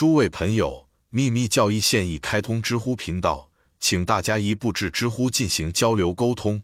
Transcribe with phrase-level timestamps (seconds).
[0.00, 6.62] 诸位朋友，秘密教义现已开通知乎频道，请大家一步至知乎进行交流沟通。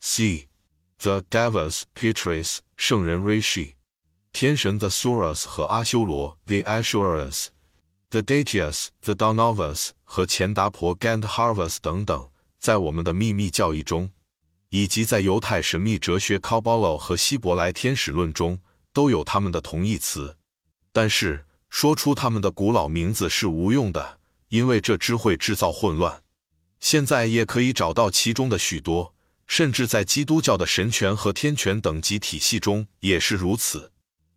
[0.00, 0.48] C
[0.96, 3.74] The Devas Petrus 圣人 Rishi
[4.32, 7.48] 天神 The Suras 和阿修罗 The Asuras
[8.08, 14.10] The Deities The Danavas 和钱达婆 Gandharvas 等等，在我们的秘密教义中，
[14.70, 18.58] 以及在犹太神秘哲学 Kabbalah 和希伯来天使论中，
[18.94, 20.38] 都有他们的同义词。
[20.92, 26.22] 但是说出他们的古老名字是无用的，因为这只会制造混乱。
[26.80, 29.14] 现在也可以找到其中的许多，
[29.46, 33.92] 甚至在基督教的神权和天权等级体系中也是如此。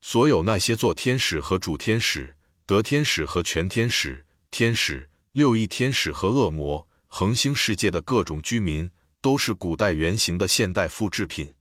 [0.00, 8.90] 所有那些做天使和主天使、得天使和全天使、天使、六翼天使和恶魔、恒星世界的各种居民，
[9.22, 11.54] 都是古代原型的现代复制品。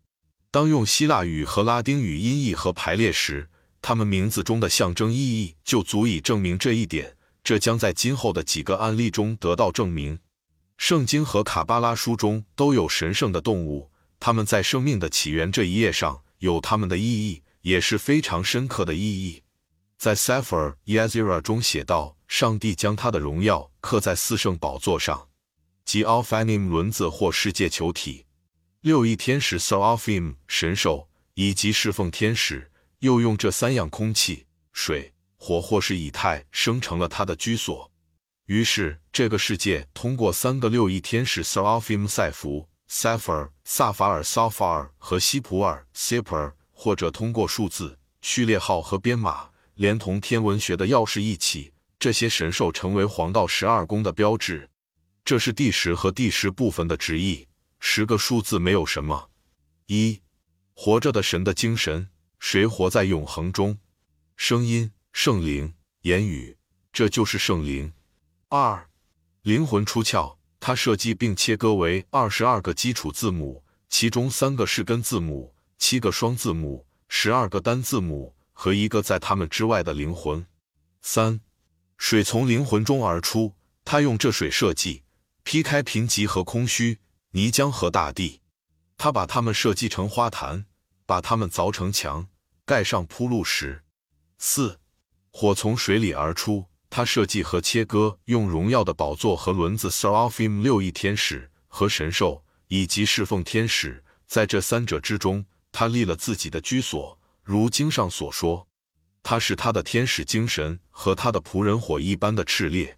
[0.52, 3.50] 当用希腊语和拉丁语音译和排列时，
[3.84, 10.18] 他们名字中的象征意义就足以证明这一点，这将在今后的几个案例中得到证明。
[10.78, 19.44] 圣经和卡巴拉书中都有神圣的动物，它们在生命的起源这一页上有它们的意义，也是非常深刻的意义。
[19.98, 25.28] 在 Sefer Yezira 中写道：“上帝将他的荣耀刻在四圣宝座上，
[25.84, 28.26] 即 Alphanim 轮子或世界球体、
[28.80, 32.70] 六翼天使 Seraphim 神兽以及侍奉天使。”
[33.04, 37.92] 又用这三样空气、水、火或是以太生成了他的居所。
[38.46, 54.70] 于是，这个世界通过三个六翼天使 Seraphim 赛弗、Sapphire、萨法尔 s a p h i r 和西普尔 Sipper，或者通过数字序列号和编码，连同天文学的钥匙一起，这些神兽成为黄道十二宫的标志。
[55.26, 57.50] 这是第十和第十部分的直译。
[57.82, 59.30] 十个数字没有什么。
[59.88, 60.22] 一，
[60.74, 62.08] 活着的神的精神。
[62.46, 63.80] 谁活在永恒中？
[64.36, 66.58] 声音、圣灵、言语，
[66.92, 67.94] 这就是圣灵。
[68.50, 68.90] 二、
[69.44, 80.46] 灵魂出窍，它设计并切割为二十二个基础字母，其中三个是根字母，七个双字母，十二个单字母和一个在它们之外的灵魂。
[81.02, 81.40] 三、
[81.98, 83.56] 水从灵魂中而出，
[83.86, 85.04] 它用这水设计
[85.44, 87.00] 劈开贫瘠和空虚，
[87.32, 88.42] 泥浆和大地，
[88.98, 90.66] 它把它们设计成花坛，
[91.06, 92.28] 把它们凿成墙。
[92.66, 93.84] 盖上铺路石。
[94.38, 94.80] 四，
[95.32, 107.20] 火从水里而出，它设计和切割，用荣耀的宝座和轮子 Seraphim 六翼天使和神兽以及侍奉天使，在这三者之中，他立了自己的居所。
[107.44, 108.68] 如经上所说，
[109.22, 112.98] 他是他的天使精神和他的仆人火一般的炽烈，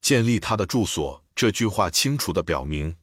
[0.00, 1.24] 建立他的住所。
[1.34, 2.94] 这句话清楚地表明，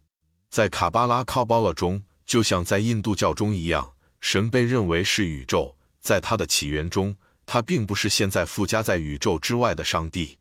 [0.49, 5.76] 在卡巴拉卡巴拉中，就像在印度教中一样，神被认为是宇宙。
[6.07, 10.37] 在它的起源中，它并不是现在附加在宇宙之外的上帝。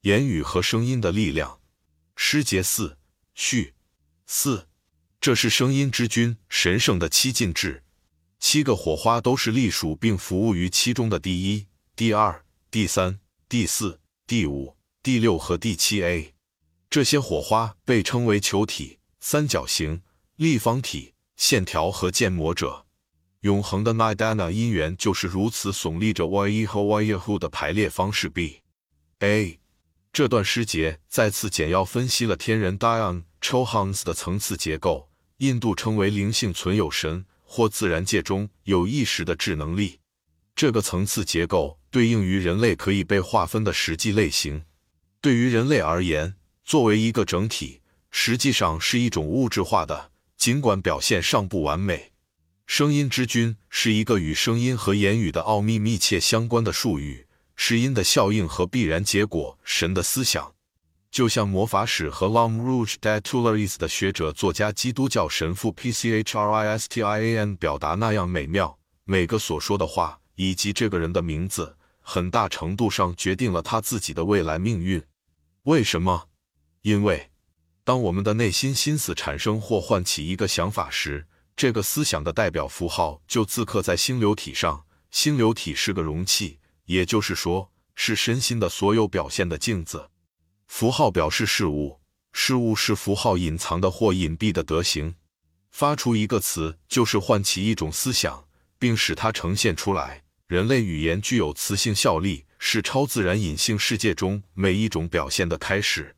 [0.00, 1.60] 言语和声音的力量。
[2.16, 2.98] 诗节四
[3.32, 3.74] 序
[4.26, 4.66] 四，
[5.20, 7.84] 这是声音之君神圣的七进制。
[8.40, 16.34] 七个火花都是隶属并服务于其中的第一、第二、第三、第四、第五、第六和第七 A。
[16.90, 20.02] 这些火花被称为球体、三角形、
[20.34, 22.83] 立方体、线条和建模者。
[23.44, 28.30] 永恒的 Nidana 音源就是如此耸立着 Y 和 Y 和的排列方式。
[28.30, 28.60] B
[29.18, 29.60] A
[30.14, 39.98] 这段诗节再次简要分析了天人 Dion Chohans 的层次结构，印度称为灵性存有神或自然界中有意识的智能力。
[40.56, 44.64] 这个层次结构对应于人类可以被划分的实际类型。
[45.20, 46.34] 对于人类而言，
[46.64, 52.13] 作为一个整体，实际上是一种物质化的，尽管表现尚不完美。
[52.66, 59.58] 声音之君是一个与声音和言语的奥秘密切相关的术语，是音的效应和必然结果。
[59.62, 60.54] 神的思想，
[61.10, 66.38] 就像魔法史和 Lam Rouge de t u l e r i e s 的学者作家基督教神父 P C H
[66.38, 68.78] R I S T I A N 表达那样美妙。
[69.04, 75.00] 每个所说的话以及这个人的名字，很大程度上决定了他自己的未来命运。
[75.64, 76.28] 为什么？
[76.80, 77.30] 因为
[77.84, 81.26] 当我们的内心心思产生或唤起一个想法时。
[81.56, 84.84] 这个思想的代表符号就自刻在星流体上。
[85.10, 90.10] 星流体是个容器，也就是说，是身心的所有表现的镜子。
[90.66, 92.00] 符号表示事物，
[92.32, 95.14] 事物是符号隐藏的或隐蔽的德行。
[95.70, 98.46] 发出一个词，就是唤起一种思想，
[98.78, 100.24] 并使它呈现出来。
[100.46, 106.16] 人类语言具有磁性效力，是超自然隐性世界中每一种表现的开始。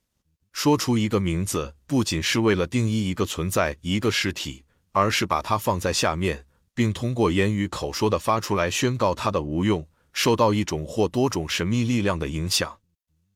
[0.52, 4.64] 说出一个名字，不仅是为了定义一个存在、一个实体。
[4.96, 12.78] 而是把它放在下面，并通过言语口说的发出来，宣告它的无用，受到一种或多种神秘力量的影响。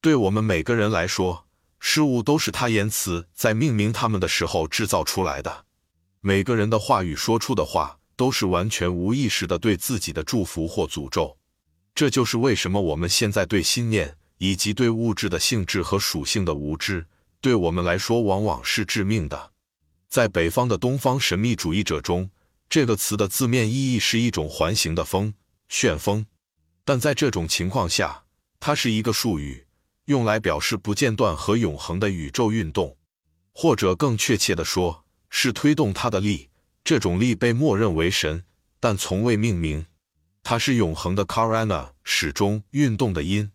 [0.00, 1.44] 对我们每个人来说，
[1.78, 5.66] 事物都是他言辞在命名他们的时候制造出来的。
[6.22, 11.36] 每个人的话语说出的话，都是完全无意识的对自己的祝福或诅咒。
[11.94, 17.06] 这就是为什么我们现在对心念以及对物质的性质和属性的无知，
[17.42, 19.50] 对我们来说往往是致命的。
[20.10, 22.28] 在北方的东方神秘主义者中，
[22.68, 25.32] 这个词的字面意义是一种环形的风、
[25.68, 26.26] 旋风，
[26.84, 28.24] 但在这种情况下，
[28.58, 29.64] 它是一个术语，
[30.06, 32.96] 用来表示不间断和永恒的宇宙运动，
[33.52, 35.04] 或者更确切地说。
[35.32, 36.50] 是推动它的力，
[36.82, 38.42] 这种力被默认为神，
[38.80, 39.86] 但从未命名。
[40.42, 43.52] 它是永恒的 Karana，始终运动的因。